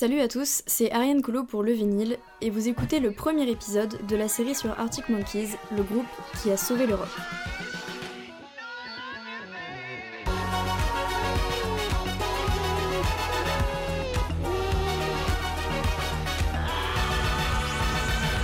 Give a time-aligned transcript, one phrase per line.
[0.00, 4.06] Salut à tous, c'est Ariane Colo pour Le Vinyle et vous écoutez le premier épisode
[4.06, 6.06] de la série sur Arctic Monkeys, le groupe
[6.40, 7.06] qui a sauvé l'Europe.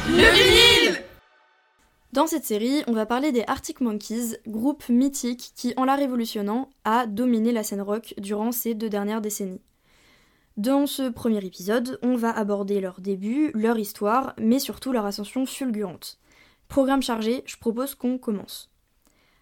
[0.08, 1.02] Le vinyle
[2.12, 6.68] Dans cette série, on va parler des Arctic Monkeys, groupe mythique qui, en la révolutionnant,
[6.84, 9.62] a dominé la scène rock durant ces deux dernières décennies.
[10.56, 15.44] Dans ce premier épisode, on va aborder leur début, leur histoire, mais surtout leur ascension
[15.44, 16.18] fulgurante.
[16.66, 18.70] Programme chargé, je propose qu'on commence.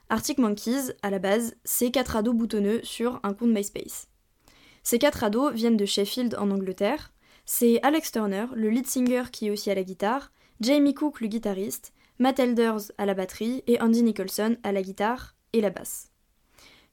[0.09, 4.09] Arctic Monkeys, à la base, c'est quatre ados boutonneux sur un compte MySpace.
[4.83, 7.13] Ces quatre ados viennent de Sheffield en Angleterre.
[7.47, 11.29] C'est Alex Turner, le lead singer qui est aussi à la guitare, Jamie Cook, le
[11.29, 16.14] guitariste, Matt Elders à la batterie et Andy Nicholson à la guitare et la basse.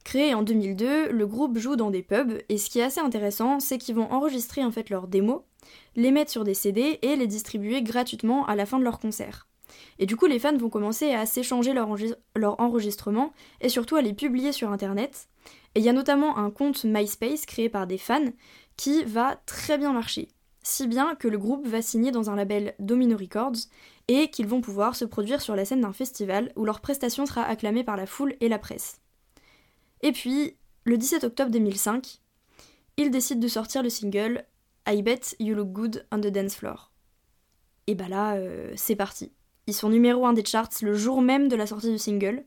[0.04, 3.60] Créé en 2002, le groupe joue dans des pubs et ce qui est assez intéressant,
[3.60, 5.42] c'est qu'ils vont enregistrer en fait leurs démos,
[5.96, 9.48] les mettre sur des CD et les distribuer gratuitement à la fin de leur concert.
[10.00, 11.96] Et du coup, les fans vont commencer à s'échanger leur,
[12.36, 15.30] leur enregistrement et surtout à les publier sur internet.
[15.76, 18.32] Et il y a notamment un compte MySpace créé par des fans
[18.76, 20.28] qui va très bien marcher.
[20.64, 23.68] Si bien que le groupe va signer dans un label Domino Records
[24.08, 27.44] et qu'ils vont pouvoir se produire sur la scène d'un festival où leur prestation sera
[27.44, 29.01] acclamée par la foule et la presse.
[30.04, 32.20] Et puis, le 17 octobre 2005,
[32.98, 34.46] ils décident de sortir le single
[34.88, 36.92] I Bet You Look Good on the Dance Floor.
[37.88, 39.32] Et bah là, euh, c'est parti.
[39.68, 42.44] Ils sont numéro 1 des charts le jour même de la sortie du single.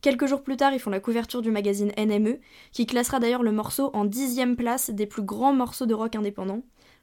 [0.00, 2.38] Quelques jours plus tard, ils font la couverture du magazine NME,
[2.72, 6.62] qui classera d'ailleurs le morceau en dixième place des plus grands morceaux de rock indépendants.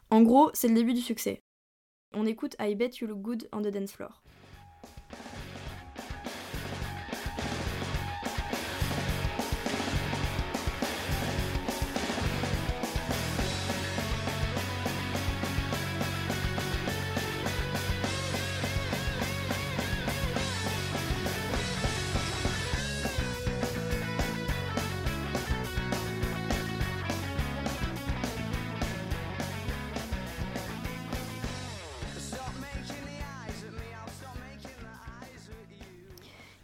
[0.10, 1.42] En gros, c'est le début du succès.
[2.14, 4.22] On écoute I Bet You Look Good on the Dance Floor.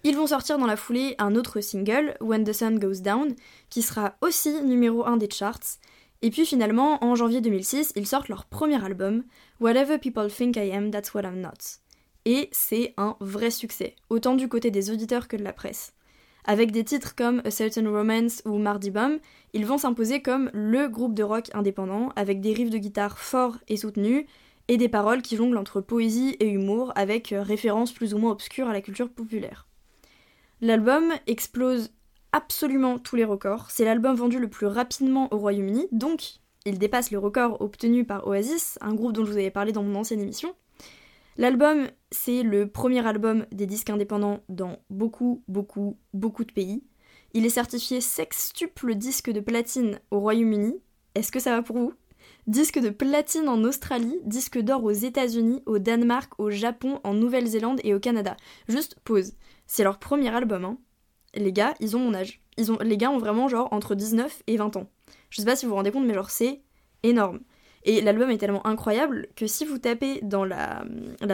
[0.07, 3.35] Ils vont sortir dans la foulée un autre single, When the Sun Goes Down,
[3.69, 5.79] qui sera aussi numéro 1 des charts.
[6.21, 9.25] Et puis finalement, en janvier 2006, ils sortent leur premier album,
[9.59, 11.81] Whatever People Think I Am, That's What I'm Not.
[12.23, 15.91] Et c'est un vrai succès, autant du côté des auditeurs que de la presse.
[16.45, 19.19] Avec des titres comme A Certain Romance ou Mardi Bum,
[19.51, 23.57] ils vont s'imposer comme le groupe de rock indépendant, avec des riffs de guitare forts
[23.67, 24.25] et soutenus,
[24.69, 28.69] et des paroles qui jonglent entre poésie et humour, avec références plus ou moins obscures
[28.69, 29.66] à la culture populaire.
[30.61, 31.91] L'album explose
[32.31, 33.69] absolument tous les records.
[33.69, 38.27] C'est l'album vendu le plus rapidement au Royaume-Uni, donc il dépasse le record obtenu par
[38.27, 40.53] Oasis, un groupe dont je vous avais parlé dans mon ancienne émission.
[41.37, 46.83] L'album, c'est le premier album des disques indépendants dans beaucoup, beaucoup, beaucoup de pays.
[47.33, 50.81] Il est certifié sextuple disque de platine au Royaume-Uni.
[51.13, 51.93] Est-ce que ça va pour vous?
[52.47, 57.81] Disque de platine en Australie, disque d'or aux États-Unis, au Danemark, au Japon, en Nouvelle-Zélande
[57.83, 58.35] et au Canada.
[58.67, 59.33] Juste pause.
[59.67, 60.77] C'est leur premier album, hein.
[61.35, 62.41] Les gars, ils ont mon âge.
[62.81, 64.89] Les gars ont vraiment genre entre 19 et 20 ans.
[65.29, 66.61] Je sais pas si vous vous rendez compte, mais genre c'est
[67.03, 67.41] énorme.
[67.83, 70.83] Et l'album est tellement incroyable que si vous tapez dans la,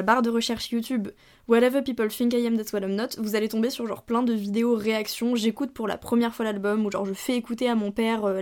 [0.03, 1.07] barre de recherche YouTube
[1.47, 4.21] Whatever People Think I Am That's What I'm Not, vous allez tomber sur genre plein
[4.21, 5.35] de vidéos réactions.
[5.35, 8.41] J'écoute pour la première fois l'album, ou genre je fais écouter à mon père euh,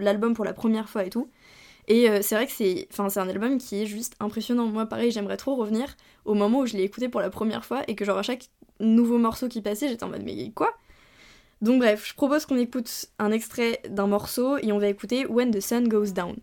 [0.00, 1.30] l'album pour la première fois et tout.
[1.86, 4.66] Et euh, c'est vrai que c'est, c'est un album qui est juste impressionnant.
[4.66, 5.96] Moi, pareil, j'aimerais trop revenir
[6.26, 8.50] au moment où je l'ai écouté pour la première fois et que genre à chaque
[8.80, 10.76] nouveau morceau qui passait, j'étais en mode mais quoi?
[11.60, 15.50] Donc bref, je propose qu'on écoute un extrait d'un morceau et on va écouter When
[15.50, 16.36] the Sun Goes Down.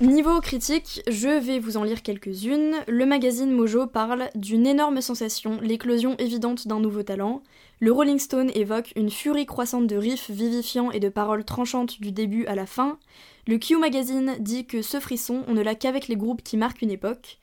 [0.00, 2.74] Niveau critique, je vais vous en lire quelques-unes.
[2.88, 7.42] Le magazine Mojo parle d'une énorme sensation, l'éclosion évidente d'un nouveau talent.
[7.78, 12.10] Le Rolling Stone évoque une furie croissante de riffs vivifiants et de paroles tranchantes du
[12.10, 12.98] début à la fin.
[13.46, 16.82] Le Q Magazine dit que ce frisson, on ne l'a qu'avec les groupes qui marquent
[16.82, 17.38] une époque.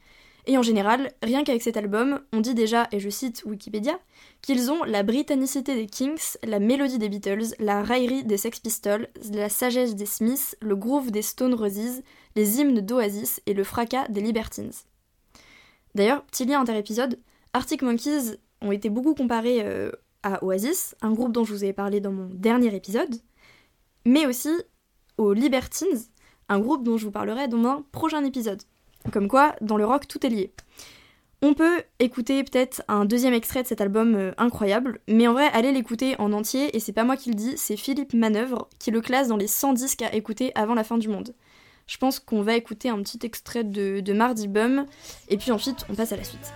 [0.46, 4.00] Et en général, rien qu'avec cet album, on dit déjà, et je cite Wikipédia,
[4.42, 9.08] qu'ils ont la britannicité des Kings, la mélodie des Beatles, la raillerie des Sex Pistols,
[9.32, 12.02] la sagesse des Smiths, le groove des Stone Roses,
[12.36, 14.72] les hymnes d'Oasis et le fracas des Libertines.
[15.96, 17.20] D'ailleurs, petit lien inter-épisode,
[17.54, 19.92] Arctic Monkeys ont été beaucoup comparés euh,
[20.24, 23.16] à Oasis, un groupe dont je vous ai parlé dans mon dernier épisode,
[24.06, 24.52] mais aussi
[25.18, 26.00] aux Libertines,
[26.48, 28.62] un groupe dont je vous parlerai dans un prochain épisode.
[29.12, 30.54] Comme quoi, dans le rock, tout est lié.
[31.42, 35.50] On peut écouter peut-être un deuxième extrait de cet album euh, incroyable, mais en vrai,
[35.54, 38.92] allez l'écouter en entier, et c'est pas moi qui le dis, c'est Philippe Manœuvre qui
[38.92, 41.34] le classe dans les 100 disques à écouter avant la fin du monde.
[41.90, 44.86] Je pense qu'on va écouter un petit extrait de, de Mardi Bum,
[45.28, 46.54] et puis ensuite on passe à la suite.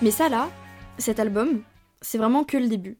[0.00, 0.48] Mais ça là,
[0.98, 1.62] cet album,
[2.02, 2.98] c'est vraiment que le début.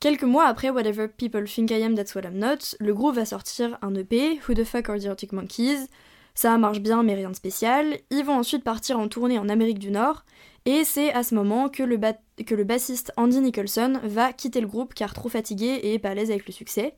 [0.00, 3.24] Quelques mois après Whatever People Think I Am That's What I'm Not, le groupe va
[3.24, 5.86] sortir un EP, Who the Fuck Are the Arctic Monkeys?
[6.34, 7.96] Ça marche bien mais rien de spécial.
[8.10, 10.24] Ils vont ensuite partir en tournée en Amérique du Nord
[10.64, 11.96] et c'est à ce moment que le,
[12.44, 16.32] que bassiste Andy Nicholson va quitter le groupe car trop fatigué et pas à l'aise
[16.32, 16.96] avec le succès.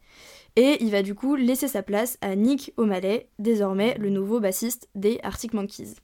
[0.57, 4.89] Et il va du coup laisser sa place à Nick O'Malley, désormais le nouveau bassiste
[4.95, 5.97] des Arctic Monkeys.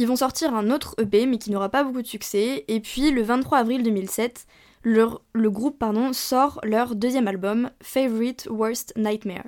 [0.00, 2.64] Ils vont sortir un autre EP mais qui n'aura pas beaucoup de succès.
[2.68, 4.46] Et puis le 23 avril 2007,
[4.82, 9.44] le groupe sort leur deuxième album, Favorite Worst Nightmare.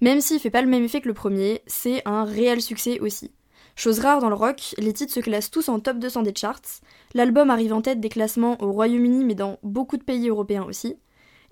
[0.00, 3.32] Même s'il fait pas le même effet que le premier, c'est un réel succès aussi.
[3.74, 6.80] Chose rare dans le rock, les titres se classent tous en top 200 des charts.
[7.12, 10.96] L'album arrive en tête des classements au Royaume-Uni mais dans beaucoup de pays européens aussi.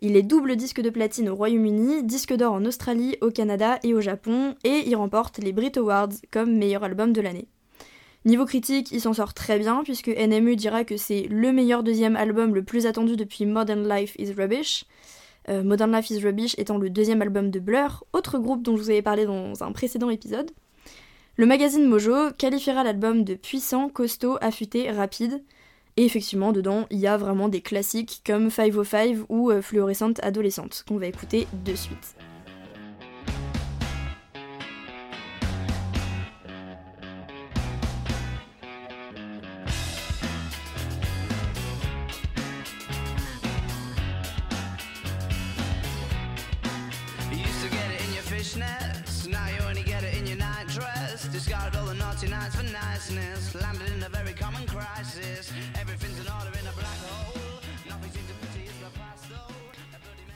[0.01, 3.93] Il est double disque de platine au Royaume-Uni, disque d'or en Australie, au Canada et
[3.93, 7.49] au Japon, et il remporte les Brit Awards comme meilleur album de l'année.
[8.25, 12.17] Niveau critique, il s'en sort très bien, puisque NME dira que c'est le meilleur deuxième
[12.17, 14.87] album le plus attendu depuis Modern Life is Rubbish.
[15.51, 18.83] Euh, Modern Life is Rubbish étant le deuxième album de Blur, autre groupe dont je
[18.83, 20.51] vous avais parlé dans un précédent épisode.
[21.37, 25.43] Le magazine Mojo qualifiera l'album de puissant, costaud, affûté, rapide.
[25.97, 30.83] Et effectivement, dedans, il y a vraiment des classiques comme 505 ou euh, Fluorescente Adolescente,
[30.89, 32.17] qu'on va écouter de suite.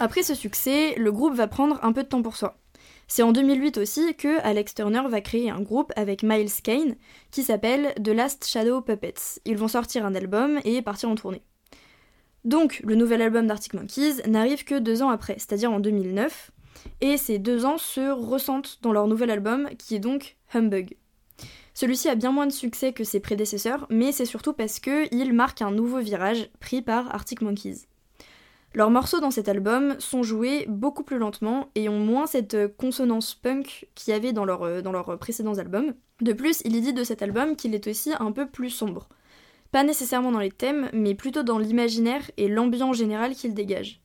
[0.01, 2.59] Après ce succès, le groupe va prendre un peu de temps pour soi.
[3.09, 6.97] C'est en 2008 aussi que Alex Turner va créer un groupe avec Miles Kane
[7.31, 9.41] qui s'appelle The Last Shadow Puppets.
[9.47, 11.43] Ils vont sortir un album et partir en tournée.
[12.45, 16.51] Donc, le nouvel album d'Arctic Monkeys n'arrive que deux ans après, c'est-à-dire en 2009,
[17.01, 20.97] et ces deux ans se ressentent dans leur nouvel album qui est donc Humbug.
[21.75, 25.63] Celui-ci a bien moins de succès que ses prédécesseurs, mais c'est surtout parce qu'il marque
[25.63, 27.87] un nouveau virage pris par Arctic Monkeys.
[28.75, 33.35] Leurs morceaux dans cet album sont joués beaucoup plus lentement et ont moins cette consonance
[33.35, 35.95] punk qu'il y avait dans, leur, dans leurs précédents albums.
[36.21, 39.09] De plus, il est dit de cet album qu'il est aussi un peu plus sombre.
[39.71, 44.01] Pas nécessairement dans les thèmes, mais plutôt dans l'imaginaire et l'ambiance générale qu'il dégage.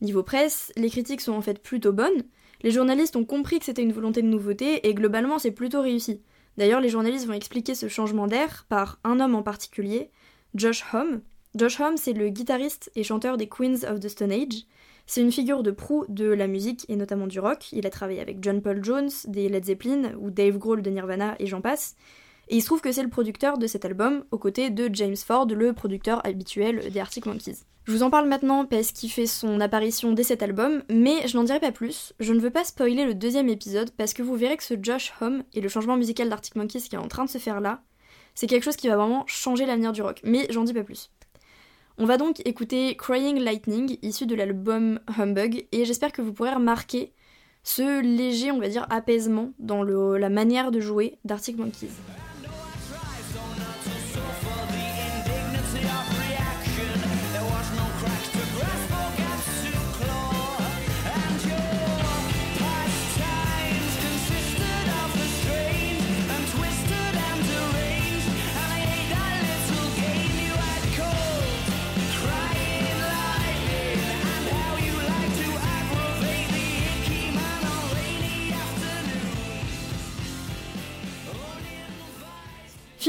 [0.00, 2.24] Niveau presse, les critiques sont en fait plutôt bonnes,
[2.62, 6.20] les journalistes ont compris que c'était une volonté de nouveauté et globalement c'est plutôt réussi.
[6.56, 10.10] D'ailleurs, les journalistes vont expliquer ce changement d'air par un homme en particulier,
[10.54, 11.20] Josh Homme,
[11.54, 14.66] Josh Homme, c'est le guitariste et chanteur des Queens of the Stone Age.
[15.06, 17.72] C'est une figure de proue de la musique et notamment du rock.
[17.72, 21.36] Il a travaillé avec John Paul Jones, des Led Zeppelin ou Dave Grohl de Nirvana
[21.38, 21.94] et j'en passe.
[22.48, 25.16] Et il se trouve que c'est le producteur de cet album, aux côtés de James
[25.16, 27.64] Ford, le producteur habituel des Arctic Monkeys.
[27.86, 31.36] Je vous en parle maintenant parce qu'il fait son apparition dès cet album, mais je
[31.36, 32.14] n'en dirai pas plus.
[32.18, 35.12] Je ne veux pas spoiler le deuxième épisode parce que vous verrez que ce Josh
[35.20, 37.82] Homme et le changement musical d'Arctic Monkeys qui est en train de se faire là,
[38.34, 40.20] c'est quelque chose qui va vraiment changer l'avenir du rock.
[40.24, 41.10] Mais j'en dis pas plus.
[41.98, 46.54] On va donc écouter Crying Lightning, issu de l'album Humbug, et j'espère que vous pourrez
[46.54, 47.12] remarquer
[47.62, 51.90] ce léger, on va dire, apaisement dans la manière de jouer d'Arctic Monkeys.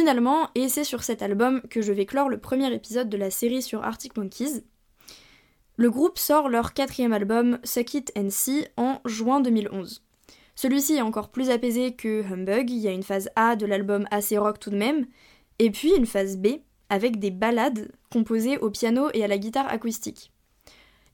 [0.06, 3.32] Finalement, et c'est sur cet album que je vais clore le premier épisode de la
[3.32, 4.62] série sur Arctic Monkeys,
[5.78, 10.04] le groupe sort leur quatrième album, Suck It and See, en juin 2011.
[10.54, 14.08] Celui-ci est encore plus apaisé que Humbug, il y a une phase A de l'album
[14.12, 15.08] assez rock tout de même,
[15.58, 16.60] et puis une phase B
[16.90, 20.32] avec des ballades composées au piano et à la guitare acoustique.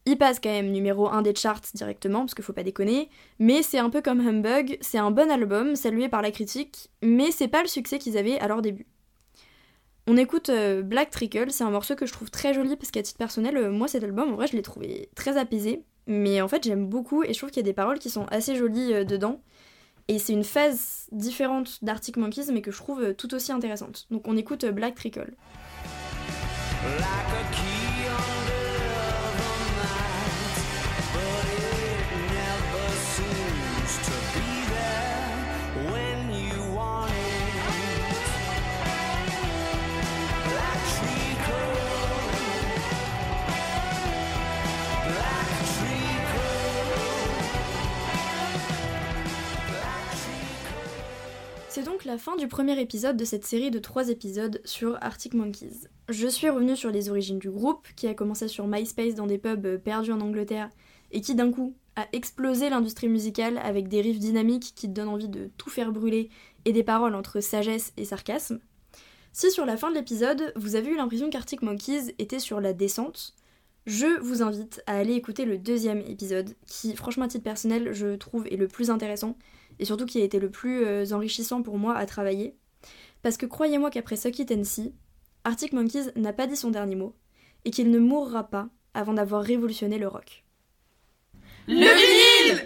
[0.05, 3.61] Il passe quand même numéro 1 des charts directement, parce qu'il faut pas déconner, mais
[3.61, 7.47] c'est un peu comme Humbug, c'est un bon album, salué par la critique, mais c'est
[7.47, 8.87] pas le succès qu'ils avaient à leur début.
[10.07, 13.03] On écoute euh, Black Trickle, c'est un morceau que je trouve très joli parce qu'à
[13.03, 16.47] titre personnel, euh, moi cet album, en vrai, je l'ai trouvé très apaisé, mais en
[16.47, 18.93] fait j'aime beaucoup et je trouve qu'il y a des paroles qui sont assez jolies
[18.93, 19.41] euh, dedans.
[20.07, 24.07] Et c'est une phase différente d'Arctic Monkeys, mais que je trouve tout aussi intéressante.
[24.09, 25.35] Donc on écoute Black Trickle.
[51.73, 55.33] C'est donc la fin du premier épisode de cette série de trois épisodes sur Arctic
[55.33, 55.87] Monkeys.
[56.09, 59.37] Je suis revenue sur les origines du groupe, qui a commencé sur MySpace dans des
[59.37, 60.69] pubs perdus en Angleterre,
[61.13, 65.29] et qui d'un coup a explosé l'industrie musicale avec des riffs dynamiques qui donnent envie
[65.29, 66.29] de tout faire brûler
[66.65, 68.59] et des paroles entre sagesse et sarcasme.
[69.31, 72.73] Si sur la fin de l'épisode, vous avez eu l'impression qu'Arctic Monkeys était sur la
[72.73, 73.33] descente,
[73.85, 78.17] je vous invite à aller écouter le deuxième épisode, qui franchement à titre personnel je
[78.17, 79.37] trouve est le plus intéressant,
[79.81, 82.55] et surtout qui a été le plus euh, enrichissant pour moi à travailler.
[83.23, 84.53] Parce que croyez-moi qu'après Suck It
[85.43, 87.15] Arctic Monkeys n'a pas dit son dernier mot,
[87.65, 90.45] et qu'il ne mourra pas avant d'avoir révolutionné le rock.
[91.67, 92.61] Le